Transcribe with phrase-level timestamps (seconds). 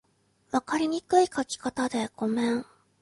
[0.49, 2.65] 分かりにくい書き方でごめん